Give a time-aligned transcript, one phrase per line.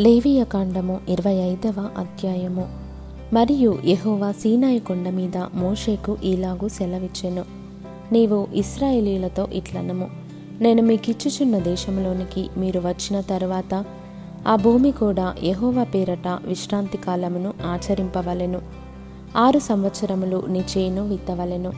[0.00, 2.68] లేవియ కాండము ఇరవై ఐదవ అధ్యాయము.
[3.32, 7.44] మరియు యహోవా సీనాయి కొండ మీద మోషేకు ఈలాగు సెలవిచ్చెను.
[8.12, 10.10] నీవు ఇస్రాయేలీలతో ఇట్లనము.
[10.60, 13.84] నేను మీకిచ్చుచున్న దేశంలోనికి మీరు వచ్చిన తర్వాత
[14.48, 18.60] ఆ భూమి కూడా యహోవా పేరట విశ్రాంతి కాలమును ఆచరింపవలెను.
[19.36, 21.72] ఆరు సంవత్సరములు నీ చేను విత్తవలెను.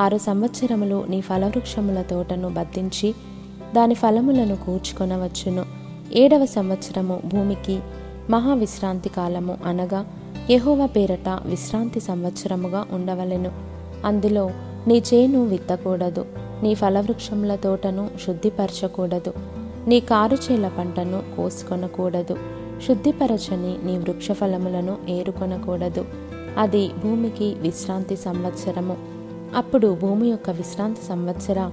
[0.00, 3.14] ఆరు సంవత్సరములు నీ ఫలవృక్షముల తోటను బద్దించి
[3.76, 5.75] దాని ఫలములను కూర్చుకొనవచ్చును.
[6.12, 7.80] ఏడవ సంవత్సరము భూమికి
[8.30, 10.06] మహావిశ్రాంతి కాలము అనగా
[10.50, 13.50] యహోవ పేరట విశ్రాంతి సంవత్సరముగా ఉండవలెను.
[14.04, 14.50] అందులో
[14.86, 16.26] నీ చేను విత్తకూడదు
[16.62, 19.32] నీ ఫలవృక్షముల తోటను శుద్ధిపరచకూడదు
[19.86, 22.36] నీ కారుచేల పంటను కోసుకొనకూడదు
[22.88, 26.04] శుద్ధిపరచని నీ వృక్ష ఫలములను ఏరుకొనకూడదు.
[26.58, 28.96] అది భూమికి విశ్రాంతి సంవత్సరము.
[29.56, 31.70] అప్పుడు భూమి యొక్క విశ్రాంతి సంవత్సర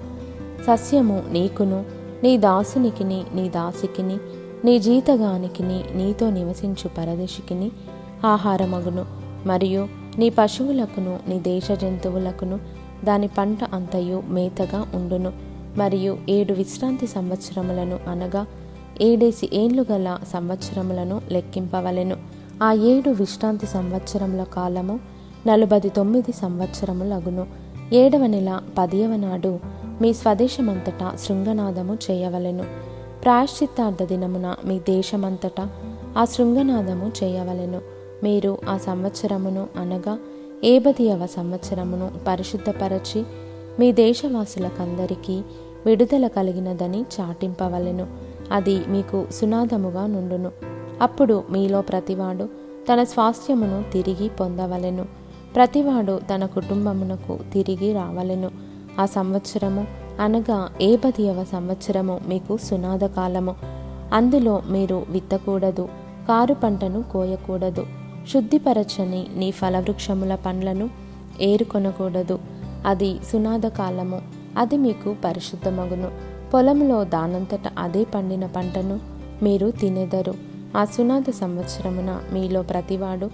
[0.67, 4.17] సస్యము నీకును నీ దాసునికిని నీ దాసికిని
[4.65, 7.71] నీ జీతగానికిని నీతో నివసించు పరదేశికిని
[8.25, 9.05] ఆహారమగును.
[9.45, 12.59] మరియు నీ పశువులకును నీ దేశ జంతువులకును
[13.03, 15.33] దాని పంట అంతయు మేతగా ఉండును.
[15.77, 18.45] మరియు ఏడు విశ్రాంతి సంవత్సరములను అనగా
[19.01, 22.17] ఏడేసి ఏండ్లు గల సంవత్సరములను లెక్కింపవలెను.
[22.63, 24.99] ఆ ఏడు విశ్రాంతి సంవత్సరముల కాలము
[25.47, 27.47] నలభై తొమ్మిది సంవత్సరములగును.
[27.93, 29.59] ఏడవ నెల పదియవ నాడు
[30.03, 32.65] మీ స్వదేశమంతటా శృంగనాదము చేయవలెను.
[33.23, 35.69] ప్రాయశ్చిత్తార్థ దినమున మీ దేశమంతటా
[36.17, 37.81] ఆ శృంగనాదము చేయవలెను.
[38.23, 40.19] మీరు ఆ సంవత్సరమును అనగా
[40.63, 43.23] ఏబదియవ సంవత్సరమును పరిశుద్ధపరచి
[43.79, 45.41] మీ దేశవాసులకందరికీ
[45.85, 48.07] విడుదల కలిగినదని చాటింపవలెను.
[48.51, 50.51] అది మీకు సునాదముగా నుండును.
[51.01, 52.43] అప్పుడు మీలో ప్రతివాడు
[52.93, 55.05] తన స్వాస్థ్యమును తిరిగి పొందవలెను.
[55.55, 58.72] ప్రతివాడు తన కుటుంబమునకు తిరిగి రావలెను.
[58.99, 59.87] ఆ సంవత్సరము
[60.21, 63.55] అనగా ఏపదియవ సంవత్సరము మీకు సునాద కాలము
[64.13, 65.89] అందులో మీరు విత్తకూడదు
[66.27, 67.85] కారు పంటను కోయకూడదు
[68.33, 70.89] శుద్ధిపరచని నీ ఫలవృక్షముల పండ్లను
[71.41, 72.39] ఏరుకొనకూడదు.
[72.85, 74.21] అది సునాద కాలము
[74.57, 76.11] అది మీకు పరిశుద్ధమగును.
[76.53, 78.99] పొలంలో దానంతట అదే పండిన పంటను
[79.43, 80.33] మీరు తినెదరు.
[80.77, 83.25] ఆ సునాద సంవత్సరమున మీలో ప్రతివాడు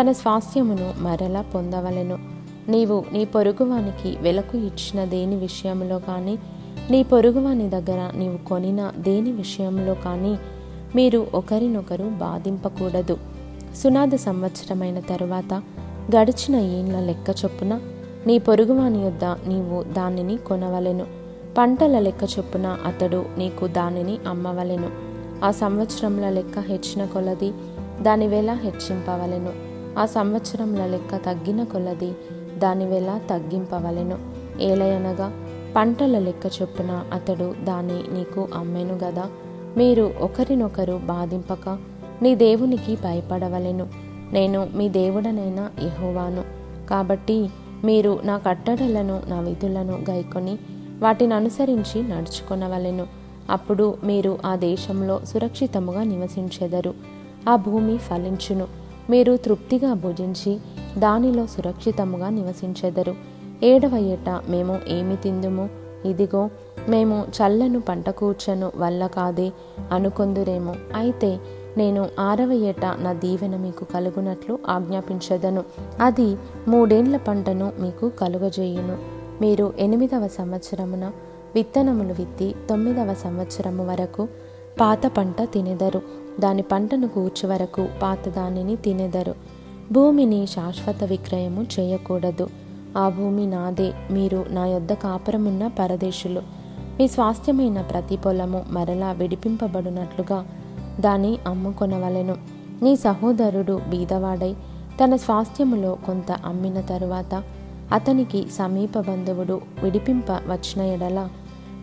[0.00, 2.37] తన స్వాస్థ్యమును మరలా పొందవలెను.
[2.68, 6.38] నీవు నీ పొరుగువానికి వెలకు ఇచ్చిన దేని విషయంలో కానీ
[6.90, 10.38] నీ పొరుగువాని దగ్గర నీవు కొనిన దేని విషయంలో కానీ
[10.96, 13.18] మీరు ఒకరినొకరు బాధింపకూడదు.
[13.76, 15.62] సునాద సంవత్సరమైన తరువాత
[16.16, 17.80] గడిచిన ఏండ్ల లెక్క చొప్పున
[18.26, 21.06] నీ పొరుగువాని యొద్ద నీవు దానిని కొనవలెను.
[21.58, 24.90] పంటల లెక్క చొప్పున అతడు నీకు దానిని అమ్మవలెను.
[25.44, 27.52] ఆ సంవత్సరంల లెక్క హెచ్చిన కొలది
[28.02, 29.52] దాని వేళ హెచ్చింపవలెను.
[30.00, 32.12] ఆ సంవత్సరంల లెక్క తగ్గిన కొలది
[32.58, 34.18] దాని వేళ తగ్గింపవలెను.
[34.60, 35.32] ఏలయనగా
[35.76, 39.26] పంటల లెక్క చొప్పున అతడు దాన్ని నీకు అమ్మెను గదా.
[39.76, 41.78] మీరు ఒకరినొకరు బాధింపక
[42.22, 43.86] నీ దేవునికి భయపడవలెను.
[44.32, 46.44] నేను మీ దేవుడనైన ఇహోవాను
[46.90, 47.50] కాబట్టి
[47.84, 50.58] మీరు నా కట్టడలను నా విధులను గైకొని
[50.98, 53.06] వాటిని అనుసరించి నడుచుకొనవలెను.
[53.50, 56.94] అప్పుడు మీరు ఆ దేశంలో సురక్షితముగా నివసించెదరు.
[57.48, 58.87] ఆ భూమి ఫలించును.
[59.10, 60.58] మీరు తృప్తిగా భుజించి
[60.98, 63.14] దానిలో సురక్షితముగా నివసించెదరు.
[63.62, 65.68] ఏడవ ఏట మేము ఏమి తిందుము?
[66.04, 66.50] ఇదిగో
[66.88, 69.52] మేము చల్లను పంట కూర్చను వల్ల కాదే
[69.92, 70.74] అనుకొందురేమో.
[70.94, 71.38] అయితే
[71.76, 75.64] నేను ఆరవ ఏట నా దీవెన మీకు కలుగునట్లు ఆజ్ఞాపించదను.
[76.00, 76.36] అది
[76.68, 78.98] మూడేండ్ల పంటను మీకు కలుగజేయును.
[79.40, 81.12] మీరు ఎనిమిదవ సంవత్సరమున
[81.54, 84.28] విత్తనములు విత్తి తొమ్మిదవ సంవత్సరము వరకు
[84.80, 86.27] పాత పంట తినెదరు.
[86.40, 89.34] దాని పంటను కూర్చు వరకు పాత దానిని తినెదరు.
[89.92, 92.48] భూమిని శాశ్వత విక్రయము చేయకూడదు.
[92.98, 93.92] ఆ భూమి నాదే.
[94.10, 96.40] మీరు నా యొద్ద కాపురమున్న పరదేశులు.
[97.00, 100.46] మీ స్వాస్థ్యమైన ప్రతి పొలము మరలా విడిపింపబడినట్లుగా
[101.00, 102.36] దాన్ని అమ్ముకొనవలెను.
[102.82, 104.54] నీ సహోదరుడు బీదవాడై
[105.04, 107.42] తన స్వాస్థ్యములో కొంత అమ్మిన తరువాత
[107.92, 111.28] అతనికి సమీప బంధువుడు విడిపింప వచ్చిన ఎడల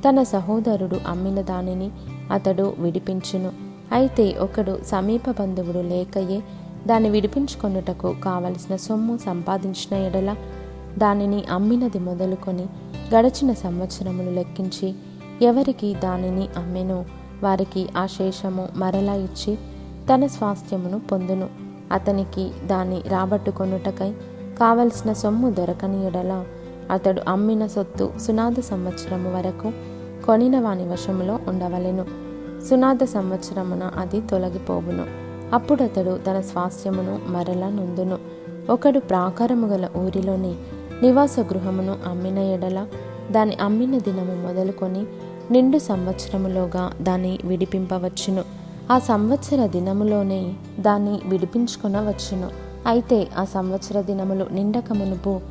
[0.10, 1.90] తన సహోదరుడు అమ్మిన దానిని
[2.32, 3.75] అతడు విడిపించును.
[3.92, 6.42] అయితే ఒకడు సమీప బంధువుడు లేకయే
[6.88, 10.36] దాన్ని విడిపించుకొనుటకు కావలసిన సొమ్ము సంపాదించిన ఎడల
[10.98, 12.66] దానిని అమ్మినది మొదలుకొని
[13.16, 14.96] గడచిన సంవత్సరములు లెక్కించి
[15.42, 17.06] ఎవరికి దానిని అమ్మెనో?
[17.44, 19.56] వారికి ఆ శేషము మరలా ఇచ్చి
[20.14, 21.50] తన స్వాస్థ్యమును పొందును.
[21.92, 24.12] అతనికి దాన్ని రాబట్టుకొనుటకై
[24.60, 26.46] కావలసిన సొమ్ము దొరకని ఎడల
[26.92, 29.72] అతడు అమ్మిన సొత్తు సునాద సంవత్సరము వరకు
[30.26, 32.25] కొనిన వాని వశములో ఉండవలెను.
[32.70, 35.06] సునాద సంవత్సరమున అది తొలగిపోవును.
[35.56, 38.18] అప్పుడు అతడు తన స్వాస్థ్యమును మరలా నొందును.
[38.70, 40.56] ఒకడు ప్రాకారము గల ఊరిలోని
[41.02, 42.88] నివాస గృహమును అమ్మిన ఎడల
[43.32, 45.06] దాని అమ్మిన దినము మొదలుకొని
[45.52, 48.44] నిండు సంవత్సరములోగా దాన్ని విడిపింపవచ్చును.
[48.92, 52.50] ఆ సంవత్సర దినములోనే దాన్ని విడిపించుకొనవచ్చును.
[52.88, 55.42] అయితే ఆ సంవత్సర దినములు నిండక మునుపు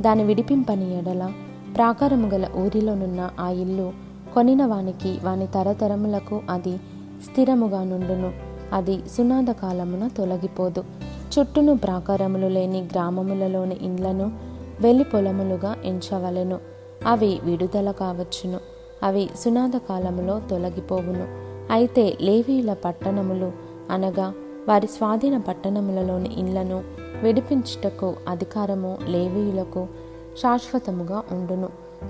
[0.00, 1.32] దాని విడిపింపని ఎడల
[1.76, 6.76] ప్రాకారము గల ఊరిలోనున్న ఆ ఇల్లు కొనిన వానికి వాని తరతరములకు అది
[7.30, 8.32] స్థిరముగా నుండును.
[8.72, 10.84] అది సునాద కాలమున తొలగిపోదు.
[11.38, 14.32] చుట్టూను ప్రాకారములు లేని గ్రామములలోని ఇండ్లను
[14.80, 16.58] వెలి పొలములుగా ఎంచవలెను.
[17.06, 18.58] అవి విడుదల కావచ్చును.
[19.02, 21.26] అవి సునాద కాలములో తొలగిపోవును.
[21.72, 23.52] అయితే లేవీల పట్టణములు
[23.90, 24.32] అనగా
[24.68, 26.84] వారి స్వాధీన పట్టణములలోని ఇండ్లను
[27.22, 29.86] విడిపించుటకు అధికారము లేవీయులకు
[30.38, 31.68] శాశ్వతముగా ఉండును.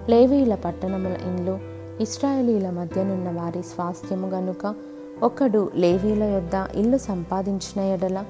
[0.08, 4.74] లేవీయుల పట్టణముల ఇండ్లు ఇస్రాయేలీల మధ్యనున్న వారి స్వాస్థ్యము గనుక
[5.22, 8.24] ఒకడు లేవీల యొద్ద ఇల్లు సంపాదించిన ఎడల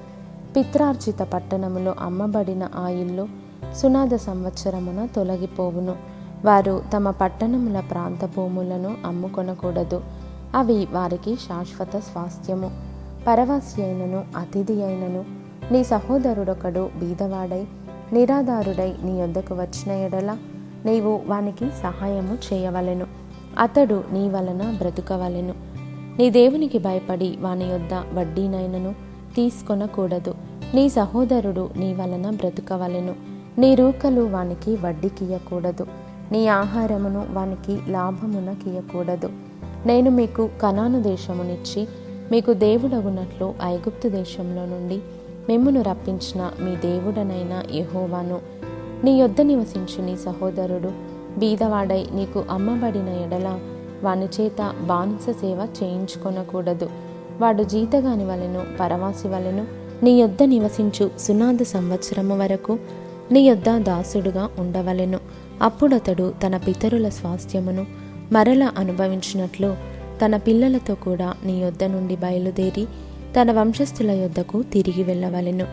[0.55, 3.27] పిత్రార్జిత పట్టణములో అమ్మబడిన ఆ ఇల్లు
[3.75, 5.95] సునాద సంవత్సరమున తొలగిపోవును.
[6.45, 10.01] వారు తమ పట్టణముల ప్రాంత భూములను అమ్ముకొనకూడదు.
[10.55, 12.71] అవి వారికి శాశ్వత స్వాస్థ్యము.
[13.27, 15.25] పరవాసి అయినను అతిథి అయినను
[15.71, 17.67] నీ సహోదరుడొకడు బీదవాడై
[18.13, 20.37] నిరాధారుడై నీ యొద్దకు వచ్చిన ఎడల
[20.85, 23.22] నీవు వానికి సహాయము చేయవలెను.
[23.59, 25.53] అతడు నీ వలన బ్రతుకవలెను.
[26.19, 28.95] నీ దేవునికి భయపడి వాని యొద్ద వడ్డీనైనను
[29.35, 30.33] తీసుకొనకూడదు.
[30.73, 33.33] నీ సహోదరుడు నీ వలన బ్రతుకవలెను.
[33.57, 35.87] నీ రూకలు వానికి వడ్డీకియకూడదు
[36.31, 39.29] నీ ఆహారమును వానికి లాభమున కీయకూడదు
[39.85, 41.87] నేను మీకు కనాను దేశమునిచ్చి
[42.31, 44.99] మీకు దేవుడగునట్లు ఐగుప్తు దేశంలో నుండి
[45.49, 48.39] మిమ్మును రప్పించిన మీ దేవుడనైన యహోవాను.
[49.03, 53.59] నీ యొద్ద నివసించు నీ సహోదరుడు బీదవాడై నీకు అమ్మబడిన ఎడల
[54.03, 56.89] వాని చేత బానిస సేవ చేయించుకొనకూడదు.
[57.39, 59.67] వాడు జీతగాని వలెను పరవాసి వలెను
[60.03, 62.79] నీ యొద్ద నివసించు సునాద సంవత్సరము వరకు
[63.31, 65.19] నీ యొద్ద దాసుడుగా ఉండవలెను.
[65.61, 67.85] అప్పుడతడు తన పితరుల స్వాస్థ్యమును
[68.31, 69.75] మరల అనుభవించినట్లు
[70.25, 72.87] తన పిల్లలతో కూడా నీ యొద్ద నుండి బయలుదేరి
[73.41, 75.65] తన వంశస్థుల యొద్దకు తిరిగి వెళ్ళవలెను.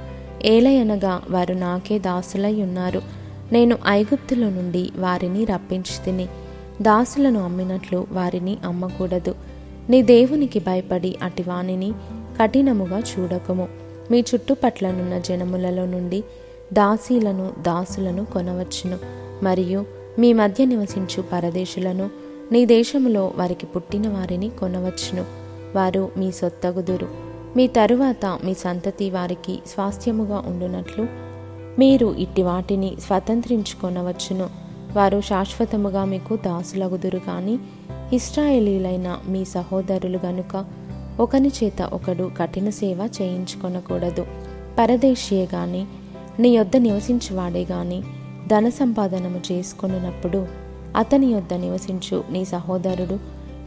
[0.45, 3.20] ఏలయనగా వారు నాకే దాసులై ఉన్నారు.
[3.53, 6.29] నేను ఐగుప్తుల నుండి వారిని రప్పించి తిని
[6.83, 9.35] దాసులను అమ్మినట్లు వారిని అమ్మకూడదు.
[9.91, 11.93] నీ దేవునికి భయపడి అటి వాణిని
[12.41, 13.69] కఠినముగా చూడకము.
[14.11, 16.25] మీ చుట్టుపట్లనున్న జనములలో నుండి
[16.73, 18.99] దాసీలను దాసులను కొనవచ్చును.
[19.43, 19.87] మరియు
[20.19, 22.11] మీ మధ్య నివసించు పరదేశులను
[22.53, 25.25] నీ దేశములో వారికి పుట్టిన వారిని కొనవచ్చును.
[25.75, 27.09] వారు మీ సొత్తగుదురు.
[27.57, 31.30] మీ తరువాత మీ సంతతి వారికి స్వాస్థ్యముగా ఉండునట్లు
[31.81, 34.49] మీరు ఇట్టి వాటిని స్వతంత్రించుకొనవచ్చును.
[34.97, 37.59] వారు శాశ్వతముగా మీకు దాసులగుదురు కానీ
[38.13, 40.65] ఇస్రాయేలీలైన మీ సహోదరులు గనుక
[41.21, 44.27] ఒకని చేత ఒకడు కఠిన సేవ చేయించుకొనకూడదు.
[44.79, 45.87] పరదేశీయే గాని
[46.41, 48.03] నీ యొద్ద నివసించువాడే గాని
[48.47, 50.47] ధన సంపాదనము చేసుకొనున్నప్పుడు
[50.97, 53.19] అతని యొద్ద నివసించు నీ సహోదరుడు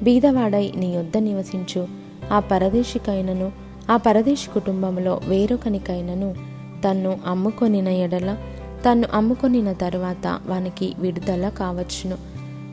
[0.03, 1.87] బీదవాడై నీ యొద్ద నివసించు.
[2.33, 3.51] ఆ పరదేశికైనను
[3.91, 6.52] ఆ పరదేశి కుటుంబంలో వేరొకనికైనను
[6.85, 8.37] తన్ను అమ్ముకొనిన ఎడల
[8.85, 12.17] తన్ను అమ్ముకొనిన తరువాత వానికి విడుదల కావచ్చును.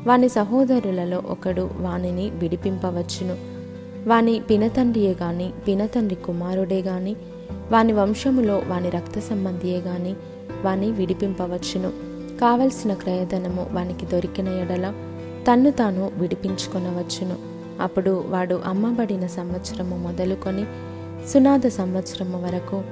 [0.07, 3.37] వాని సహోదరులలో ఒకడు వానిని విడిపింపవచ్చును.
[4.09, 7.17] వాని పినతండ్రియే గాని పినతండ్రి కుమారుడే గాని
[7.71, 10.15] వాని వంశములో వాని రక్త సంబంధియే గాని
[10.65, 11.89] వాని విడిపింపవచ్చును.
[12.41, 14.93] కావలసిన క్రయధనము వానికి దొరికిన ఎడల
[15.53, 17.37] తన్ను తాను విడిపించుకొనవచ్చును.
[17.83, 20.65] అప్పుడు వాడు అమ్మబడిన సంవత్సరము మొదలుకొని
[21.29, 22.83] సునాద సంవత్సరము వరకు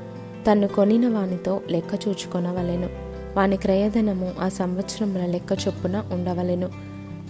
[0.47, 2.89] తన్ను కొనిన వానితో లెక్క చూచుకొనవలెను.
[3.37, 6.69] వాని క్రయధనము ఆ సంవత్సరముల లెక్క చొప్పున ఉండవలెను.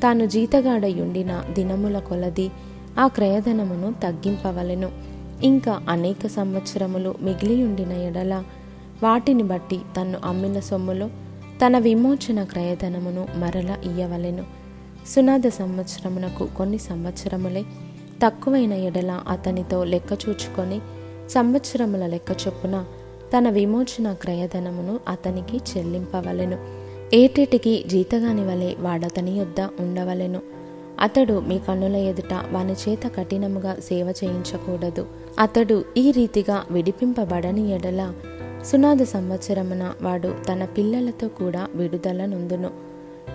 [0.02, 2.50] తాను జీతగాడయుండిన దినముల కొలది
[2.99, 4.90] ఆ క్రయధనమును తగ్గింపవలెను.
[5.42, 8.44] ఇంకా అనేక సంవత్సరములు మిగిలియుండిన ఎడల
[9.02, 11.09] వాటిని బట్టి తన్ను అమ్మిన సొమ్ములో
[11.66, 14.44] తన విమోచన క్రయధనమును మరల ఇయ్యవలెను.
[15.09, 17.64] సునాద సంవత్సరమునకు కొన్ని సంవత్సరములే
[18.26, 20.80] తక్కువైన ఎడల అతనితో లెక్క చూచుకొని
[21.28, 22.85] సంవత్సరముల లెక్క చొప్పున
[23.37, 26.78] తన విమోచన క్రయధనమును అతనికి చెల్లింపవలెను.
[27.14, 30.40] ఏటేటికి జీతగాని వలె వాడతని యొద్ద ఉండవలెను.
[31.00, 35.06] అతడు మీ కన్నుల ఎదుట వాని చేత కఠినముగా సేవ చేయించకూడదు.
[35.38, 38.12] అతడు ఈ రీతిగా విడిపింపబడని ఎడల
[38.64, 42.70] సునాద సంవత్సరమున వాడు తన పిల్లలతో కూడా విడుదల నొందును.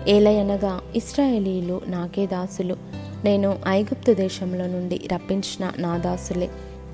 [0.08, 2.76] ఏలయనగా ఇస్రాయేలీలు నాకే దాసులు.
[3.24, 6.50] నేను ఐగుప్తు దేశంలో నుండి రప్పించిన నా దాసులే.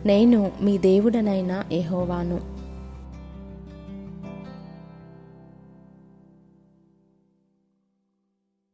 [0.07, 2.41] నేను మీ దేవుడనైన ఎహోవాను